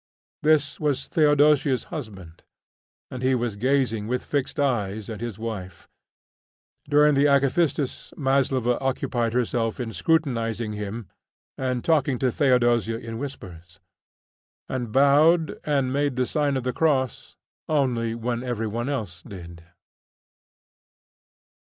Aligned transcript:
This 0.41 0.79
was 0.79 1.07
Theodosia's 1.07 1.83
husband, 1.93 2.41
and 3.11 3.21
he 3.21 3.35
was 3.35 3.55
gazing 3.55 4.07
with 4.07 4.25
fixed 4.25 4.59
eyes 4.59 5.11
at 5.11 5.21
his 5.21 5.37
wife. 5.37 5.87
During 6.89 7.13
the 7.13 7.25
acathistus 7.27 8.11
Maslova 8.17 8.79
occupied 8.79 9.33
herself 9.33 9.79
in 9.79 9.93
scrutinising 9.93 10.73
him 10.73 11.07
and 11.55 11.85
talking 11.85 12.17
to 12.17 12.31
Theodosia 12.31 12.97
in 12.97 13.19
whispers, 13.19 13.79
and 14.67 14.91
bowed 14.91 15.59
and 15.65 15.93
made 15.93 16.15
the 16.15 16.25
sign 16.25 16.57
of 16.57 16.63
the 16.63 16.73
cross 16.73 17.37
only 17.69 18.15
when 18.15 18.41
every 18.41 18.65
one 18.65 18.89
else 18.89 19.21
did. 19.21 19.65